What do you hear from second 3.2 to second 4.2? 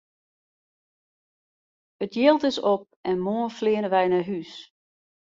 moarn fleane wy